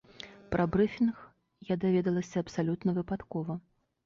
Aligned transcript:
Пра 0.53 0.63
брыфінг 0.75 1.19
я 1.73 1.77
даведалася 1.83 2.35
абсалютна 2.43 2.97
выпадкова. 2.97 3.61